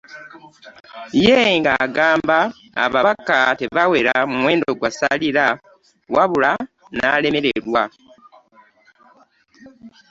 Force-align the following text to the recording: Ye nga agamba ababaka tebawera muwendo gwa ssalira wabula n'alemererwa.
Ye 1.25 1.41
nga 1.57 1.71
agamba 1.85 2.37
ababaka 2.83 3.37
tebawera 3.59 4.13
muwendo 4.31 4.69
gwa 4.77 4.89
ssalira 4.93 5.45
wabula 6.15 6.51
n'alemererwa. 6.95 7.83